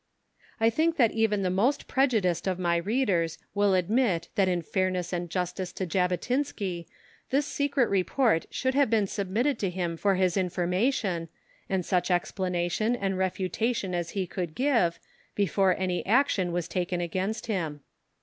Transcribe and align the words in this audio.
I 0.59 0.71
think 0.71 0.97
that 0.97 1.11
even 1.11 1.43
the 1.43 1.51
most 1.51 1.87
prejudiced 1.87 2.47
of 2.47 2.57
my 2.57 2.77
readers 2.77 3.37
will 3.53 3.75
admit 3.75 4.29
that 4.33 4.47
in 4.47 4.63
fairness 4.63 5.13
and 5.13 5.29
justice 5.29 5.71
to 5.73 5.85
Jabotinsky 5.85 6.87
this 7.29 7.45
secret 7.45 7.85
report 7.87 8.47
should 8.49 8.73
have 8.73 8.89
been 8.89 9.05
submitted 9.05 9.59
to 9.59 9.69
him 9.69 9.95
for 9.97 10.15
his 10.15 10.37
information, 10.37 11.29
and 11.69 11.85
such 11.85 12.09
explanation 12.09 12.95
and 12.95 13.15
refutation 13.19 13.93
as 13.93 14.09
he 14.17 14.25
could 14.25 14.55
give, 14.55 14.97
before 15.35 15.77
any 15.77 16.03
action 16.07 16.51
was 16.51 16.67
taken 16.67 16.99
against 16.99 17.45
him. 17.45 17.81